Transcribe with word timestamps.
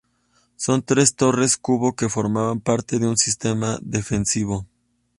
Son 0.55 0.81
tres 0.81 1.13
torres-cubo 1.15 1.95
que 1.95 2.09
formaban 2.09 2.59
parte 2.59 2.97
de 2.97 3.05
un 3.07 3.17
sistema 3.17 3.77
defensivo. 3.83 4.65